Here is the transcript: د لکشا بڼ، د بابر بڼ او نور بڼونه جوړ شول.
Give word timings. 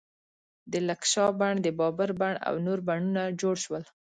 د 0.71 0.73
لکشا 0.87 1.25
بڼ، 1.39 1.53
د 1.65 1.67
بابر 1.79 2.09
بڼ 2.21 2.33
او 2.47 2.53
نور 2.65 2.79
بڼونه 2.87 3.21
جوړ 3.41 3.55
شول. 3.63 3.83